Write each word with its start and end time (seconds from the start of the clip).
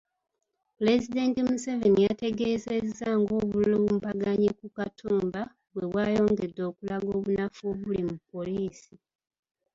Pulezidenti 0.75 1.39
Museveni 1.49 1.99
yategeezezza 2.07 3.07
ng’obulumbaganyi 3.19 4.49
ku 4.59 4.65
Katumba 4.77 5.41
bwe 5.73 5.85
bwayongedde 5.91 6.61
okulaga 6.69 7.07
obunafu 7.17 7.61
obuli 7.71 8.01
mu 8.09 8.15
poliisi. 8.31 8.93